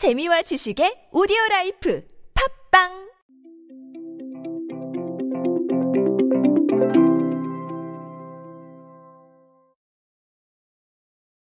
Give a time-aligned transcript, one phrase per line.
[0.00, 2.02] 재미와 지식의 오디오 라이프
[2.70, 3.10] 팟빵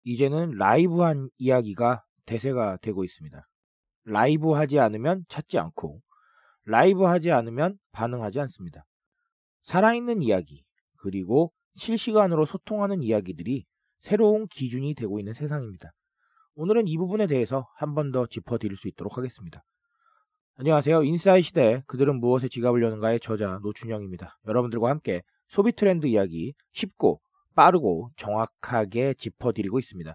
[0.01, 3.47] 이제는 라이브한 이야기가 대세가 되고 있습니다.
[4.05, 6.01] 라이브 하지 않으면 찾지 않고,
[6.65, 8.83] 라이브 하지 않으면 반응하지 않습니다.
[9.65, 10.63] 살아있는 이야기,
[10.97, 13.67] 그리고 실시간으로 소통하는 이야기들이
[14.01, 15.91] 새로운 기준이 되고 있는 세상입니다.
[16.59, 19.63] 오늘은 이 부분에 대해서 한 번 더 짚어드릴 수 있도록 하겠습니다.
[20.57, 21.03] 안녕하세요.
[21.03, 24.37] 인싸의 시대 그들은 무엇에 지갑을 여는가의 저자 노준영입니다.
[24.45, 27.21] 여러분들과 함께 소비 트렌드 이야기 쉽고
[27.55, 30.13] 빠르고 정확하게 짚어드리고 있습니다.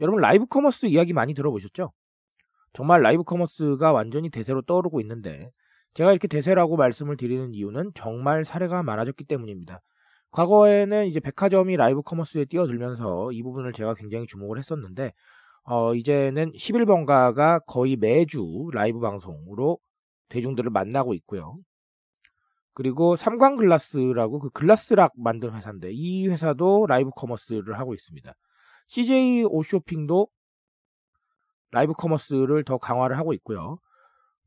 [0.00, 1.92] 여러분 live commerce 이야기 많이 들어보셨죠?
[2.72, 5.50] 정말 live commerce가 완전히 대세로 떠오르고 있는데
[5.94, 9.78] 제가 이렇게 대세라고 말씀을 드리는 이유는 정말 사례가 많아졌기 때문입니다.
[10.32, 15.12] 과거에는 이제 백화점이 live commerce에 뛰어들면서 이 부분을 제가 굉장히 주목을 했었는데
[15.68, 19.78] 어, 이제는 11번가가 거의 매주 라이브 방송으로
[20.28, 21.58] 대중들을 만나고 있고요.
[22.72, 28.32] 그리고 삼광글라스라고 그 글라스락 만든 회사인데 이 회사도 live commerce를 하고 있습니다.
[28.88, 30.28] CJ 오쇼핑도
[31.72, 33.78] live commerce를 더 강화를 하고 있고요.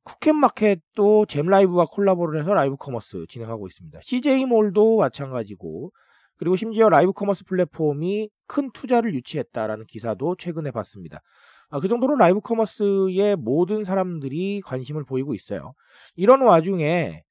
[0.04, 4.00] 쿠켓마켓도 잼라이브와 콜라보를 해서 live commerce 진행하고 있습니다.
[4.04, 5.92] CJ몰도 마찬가지고
[6.40, 11.22] 그리고 심지어 live commerce 플랫폼이 큰 투자를 유치했다라는 기사도 최근에 봤습니다.
[11.70, 15.74] 아, 그 정도로 live commerce에 모든 사람들이 관심을 보이고 있어요.
[16.16, 17.24] 이런 와중에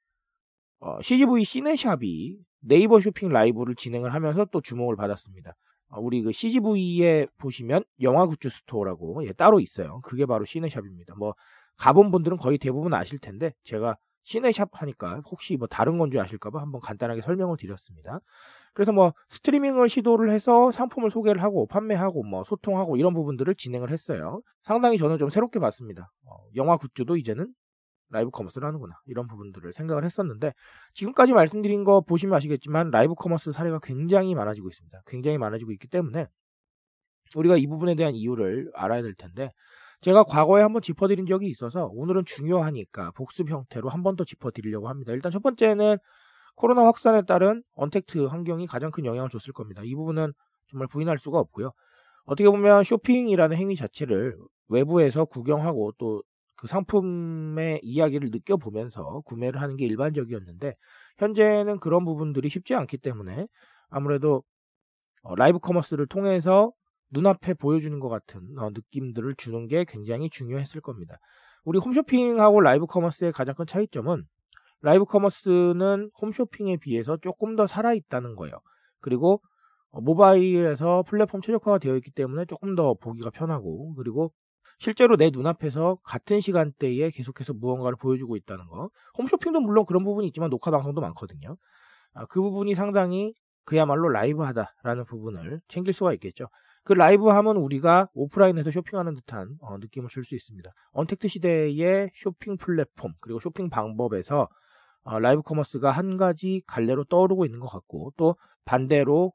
[0.81, 5.55] 어, CGV 시네샵이 네이버 쇼핑 라이브를 진행을 하면서 또 주목을 받았습니다.
[5.91, 10.01] 아, 우리 그 CGV에 보시면 영화 굿즈 store라고 예, 따로 있어요.
[10.03, 11.15] 그게 바로 시네샵입니다.
[11.17, 11.35] 뭐
[11.79, 16.61] 가본 분들은 거의 대부분 아실 텐데 제가 시네샵 하니까 혹시 뭐 다른 건 줄 아실까봐
[16.61, 18.21] 한번 간단하게 설명을 드렸습니다.
[18.79, 24.41] 그래서 뭐 스트리밍을 시도를 해서 상품을 소개를 하고 판매하고 뭐 소통하고 이런 부분들을 진행을 했어요.
[24.63, 26.13] 상당히 저는 좀 새롭게 봤습니다.
[26.25, 27.49] 어, 영화 굿즈도 이제는
[28.11, 30.53] live commerce를 하는구나 이런 부분들을 생각을 했었는데
[30.95, 35.01] 지금까지 말씀드린 거 보시면 아시겠지만 live commerce 사례가 굉장히 많아지고 있습니다.
[35.09, 36.29] 굉장히 많아지고 있기 때문에
[37.35, 39.51] 우리가 이 부분에 대한 이유를 알아야 될 텐데
[40.03, 45.13] 제가 과거에 한번 짚어드린 적이 있어서 오늘은 중요하니까 복습 형태로 한 번 더 짚어드리려고 합니다.
[45.15, 45.97] 일단 첫 번째는
[46.59, 49.83] 코로나 확산에 따른 언택트 환경이 가장 큰 영향을 줬을 겁니다.
[49.85, 50.33] 이 부분은
[50.71, 51.73] 정말 부인할 수가 없고요.
[52.27, 54.37] 어떻게 보면 쇼핑이라는 행위 자체를
[54.69, 56.23] 외부에서 구경하고 또
[56.59, 60.75] 그 상품의 이야기를 느껴보면서 구매를 하는 게 일반적이었는데
[61.19, 63.47] 현재는 그런 부분들이 쉽지 않기 때문에
[63.91, 64.43] 아무래도
[65.23, 66.73] 어, 라이브 커머스를 통해서
[67.11, 71.19] 눈앞에 보여주는 것 같은 어, 느낌들을 주는 게 굉장히 중요했을 겁니다.
[71.65, 74.25] 우리 홈쇼핑하고 라이브 커머스의 가장 큰 차이점은
[74.81, 78.55] 라이브 커머스는 홈쇼핑에 비해서 조금 더 살아있다는 거예요.
[79.01, 79.41] 그리고
[79.91, 84.33] 어, 모바일에서 플랫폼 최적화가 되어 있기 때문에 조금 더 보기가 편하고 그리고
[84.79, 88.91] 실제로 내 눈앞에서 같은 시간대에 계속해서 무언가를 보여주고 있다는 거.
[89.19, 91.57] 홈쇼핑도 물론 그런 부분이 있지만 녹화 방송도 많거든요.
[92.15, 93.35] 아, 그 부분이 상당히
[93.65, 96.49] 그야말로 라이브하다라는 부분을 챙길 수가 있겠죠.
[96.85, 100.71] 그 라이브함은 우리가 오프라인에서 쇼핑하는 듯한 어, 느낌을 줄 수 있습니다.
[100.93, 104.47] 언택트 시대의 쇼핑 플랫폼 그리고 쇼핑 방법에서 어,
[105.19, 109.33] 라이브 커머스가 한 가지 갈래로 떠오르고 있는 것 같고 또 반대로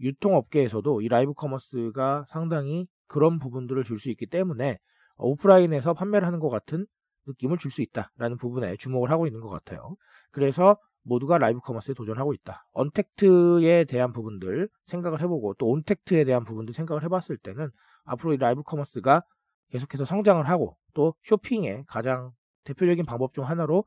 [0.00, 4.78] 유통업계에서도 이 라이브 커머스가 상당히 그런 부분들을 줄 수 있기 때문에
[5.16, 6.86] 오프라인에서 판매를 하는 것 같은
[7.26, 9.96] 느낌을 줄 수 있다라는 부분에 주목을 하고 있는 것 같아요.
[10.30, 12.66] 그래서 모두가 라이브 커머스에 도전하고 있다.
[12.72, 17.70] 언택트에 대한 부분들 생각을 해보고 또 온택트에 대한 부분들 생각을 해봤을 때는
[18.04, 19.22] 앞으로 이 라이브 커머스가
[19.70, 22.32] 계속해서 성장을 하고 또 쇼핑의 가장
[22.64, 23.84] 대표적인 방법 중 하나로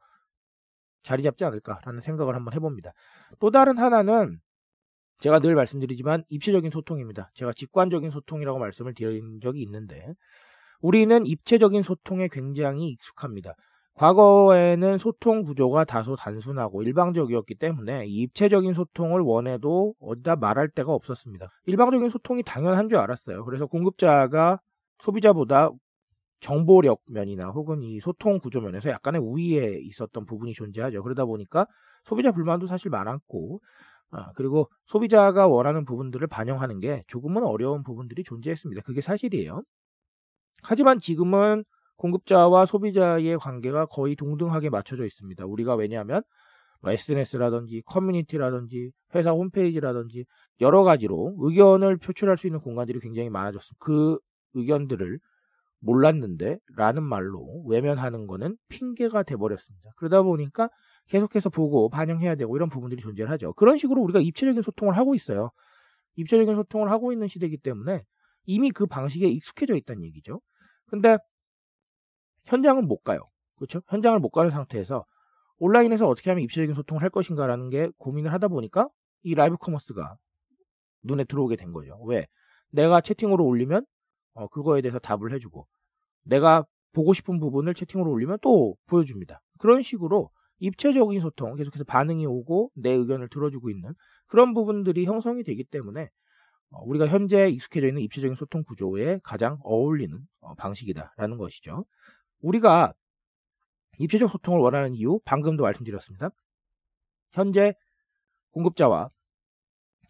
[1.03, 2.91] 자리 잡지 않을까라는 생각을 한번 해봅니다.
[3.40, 4.40] 또 다른 하나는
[5.19, 7.30] 제가 늘 말씀드리지만 입체적인 소통입니다.
[7.36, 10.13] 제가 직관적인 소통이라고 말씀을 드린 적이 있는데
[10.81, 13.53] 우리는 입체적인 소통에 굉장히 익숙합니다.
[13.96, 21.50] 과거에는 소통 구조가 다소 단순하고 일방적이었기 때문에 입체적인 소통을 원해도 어디다 말할 데가 없었습니다.
[21.68, 23.46] 일방적인 소통이 당연한 줄 알았어요.
[23.46, 24.59] 그래서 공급자가
[25.03, 25.69] 소비자보다
[26.44, 31.01] 정보력 면이나 혹은 이 소통 구조 면에서 약간의 우위에 있었던 부분이 존재하죠.
[31.01, 31.66] 그러다 보니까
[32.04, 33.62] 소비자 불만도 사실 많았고,
[34.12, 38.84] 아, 그리고 소비자가 원하는 부분들을 반영하는 게 조금은 어려운 부분들이 존재했습니다.
[38.84, 39.63] 그게 사실이에요.
[40.62, 41.63] 하지만 지금은
[41.98, 45.45] 공급자와 소비자의 관계가 거의 동등하게 맞춰져 있습니다.
[45.45, 46.22] 우리가 왜냐하면
[46.81, 50.25] 뭐 SNS라든지 커뮤니티라든지 회사 홈페이지라든지
[50.60, 53.78] 여러 가지로 의견을 표출할 수 있는 공간들이 굉장히 많아졌습니다.
[53.80, 54.19] 그
[54.54, 55.19] 의견들을
[55.83, 59.91] 몰랐는데 라는 말로 외면하는 거는 핑계가 돼버렸습니다.
[59.97, 60.69] 그러다 보니까
[61.07, 63.53] 계속해서 보고 반영해야 되고 이런 부분들이 존재하죠.
[63.53, 65.51] 그런 식으로 우리가 입체적인 소통을 하고 있어요.
[66.15, 68.03] 입체적인 소통을 하고 있는 시대이기 때문에
[68.45, 70.39] 이미 그 방식에 익숙해져 있다는 얘기죠.
[70.88, 71.18] 근데
[72.45, 73.19] 현장을 못 가요.
[73.57, 73.81] 그렇죠?
[73.88, 75.06] 현장을 못 가는 상태에서
[75.57, 78.88] 온라인에서 어떻게 하면 입체적인 소통을 할 것인가라는 게 고민을 하다 보니까
[79.24, 80.15] 이 라이브 커머스가
[81.03, 82.01] 눈에 들어오게 된 거죠.
[82.06, 82.27] 왜?
[82.71, 83.85] 내가 채팅으로 올리면
[84.33, 85.68] 어, 그거에 대해서 답을 해주고
[86.24, 89.41] 내가 보고 싶은 부분을 채팅으로 올리면 또 보여줍니다.
[89.59, 93.94] 그런 식으로 입체적인 소통, 계속해서 반응이 오고 내 의견을 들어주고 있는
[94.27, 96.09] 그런 부분들이 형성이 되기 때문에
[96.69, 101.85] 어, 우리가 현재 익숙해져 있는 입체적인 소통 구조에 가장 어울리는 어, 방식이다라는 것이죠.
[102.41, 102.94] 우리가
[104.00, 106.30] 입체적 소통을 원하는 이유 방금도 말씀드렸습니다.
[107.31, 107.74] 현재
[108.51, 109.09] 공급자와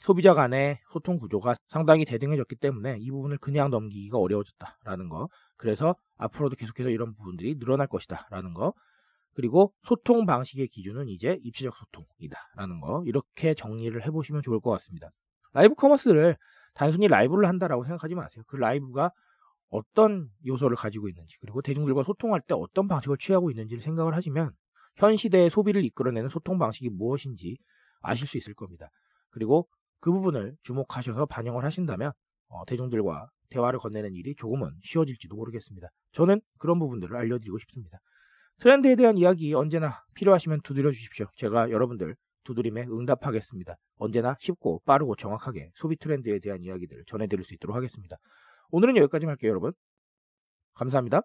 [0.04, 5.30] 소비자 간의 소통 구조가 상당히 대등해졌기 때문에 이 부분을 그냥 넘기기가 어려워졌다라는 거.
[5.56, 8.74] 그래서 앞으로도 계속해서 이런 부분들이 늘어날 것이다라는 거.
[9.34, 13.04] 그리고 소통 방식의 기준은 이제 입체적 소통이다라는 거.
[13.06, 15.10] 이렇게 정리를 해보시면 좋을 것 같습니다.
[15.54, 16.36] 라이브 커머스를
[16.74, 18.44] 단순히 라이브를 한다라고 생각하지 마세요.
[18.48, 19.12] 그 라이브가
[19.70, 24.52] 어떤 요소를 가지고 있는지 그리고 대중들과 소통할 때 어떤 방식을 취하고 있는지를 생각을 하시면
[24.98, 27.58] 현 시대의 소비를 이끌어내는 소통 방식이 무엇인지
[28.02, 28.90] 아실 수 있을 겁니다.
[29.32, 29.68] 그리고
[30.04, 32.12] 그 부분을 주목하셔서 반영을 하신다면
[32.50, 35.88] 어, 대중들과 대화를 건네는 일이 조금은 쉬워질지도 모르겠습니다.
[36.12, 38.00] 저는 그런 부분들을 알려드리고 싶습니다.
[38.60, 41.28] 트렌드에 대한 이야기 언제나 필요하시면 두드려 주십시오.
[41.38, 43.78] 제가 여러분들 두드림에 응답하겠습니다.
[43.96, 48.18] 언제나 쉽고 빠르고 정확하게 소비 트렌드에 대한 이야기들을 전해드릴 수 있도록 하겠습니다.
[48.72, 49.72] 오늘은 여기까지 할게요, 여러분.
[50.74, 51.22] 감사합니다.